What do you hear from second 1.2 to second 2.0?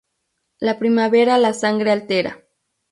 la sangre